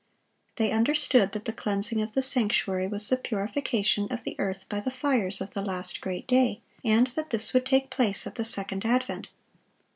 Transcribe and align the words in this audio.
They 0.55 0.71
understood 0.71 1.31
that 1.33 1.45
the 1.45 1.53
cleansing 1.53 2.01
of 2.01 2.13
the 2.13 2.23
sanctuary 2.23 2.87
was 2.87 3.07
the 3.07 3.17
purification 3.17 4.07
of 4.11 4.23
the 4.23 4.35
earth 4.39 4.67
by 4.67 4.79
the 4.79 4.89
fires 4.89 5.41
of 5.41 5.51
the 5.51 5.61
last 5.61 6.01
great 6.01 6.25
day, 6.25 6.59
and 6.83 7.05
that 7.05 7.29
this 7.29 7.53
would 7.53 7.67
take 7.67 7.91
place 7.91 8.25
at 8.25 8.33
the 8.33 8.43
second 8.43 8.83
advent. 8.83 9.29